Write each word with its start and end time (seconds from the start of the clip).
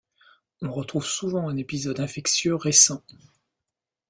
On 0.63 0.71
retrouve 0.71 1.05
souvent 1.05 1.47
un 1.47 1.57
épisode 1.57 1.99
infectieux 1.99 2.55
récent. 2.55 3.03